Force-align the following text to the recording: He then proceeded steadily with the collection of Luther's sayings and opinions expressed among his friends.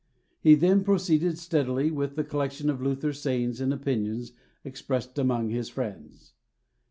He 0.39 0.55
then 0.55 0.83
proceeded 0.83 1.37
steadily 1.37 1.91
with 1.91 2.15
the 2.15 2.23
collection 2.23 2.71
of 2.71 2.81
Luther's 2.81 3.21
sayings 3.21 3.61
and 3.61 3.71
opinions 3.71 4.31
expressed 4.63 5.19
among 5.19 5.51
his 5.51 5.69
friends. 5.69 6.33